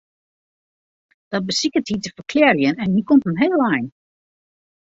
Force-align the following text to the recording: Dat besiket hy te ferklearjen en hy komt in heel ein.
Dat 1.31 1.45
besiket 1.49 1.87
hy 1.89 1.95
te 1.99 2.09
ferklearjen 2.15 2.81
en 2.83 2.93
hy 2.95 3.03
komt 3.07 3.29
in 3.29 3.41
heel 3.43 3.61
ein. 3.73 3.87